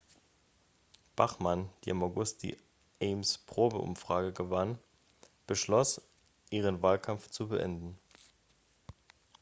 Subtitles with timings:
[1.15, 2.57] bachmann die im august die
[3.03, 4.79] ames-probeumfrage gewann
[5.45, 6.01] beschloss
[6.49, 7.99] ihren wahlkampf zu beenden